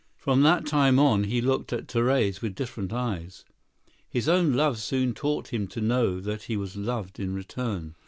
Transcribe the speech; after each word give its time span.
From 0.17 0.41
that 0.41 0.65
time 0.65 0.97
on 0.97 1.25
he 1.25 1.41
looked 1.41 1.71
at 1.71 1.87
Therese 1.91 2.41
with 2.41 2.55
different 2.55 2.91
eyes. 2.91 3.45
His 4.09 4.27
own 4.27 4.53
love 4.53 4.79
soon 4.79 5.13
taught 5.13 5.49
him 5.53 5.67
to 5.67 5.79
know 5.79 6.19
that 6.19 6.41
he 6.45 6.57
was 6.57 6.75
loved 6.75 7.19
in 7.19 7.35
return. 7.35 7.93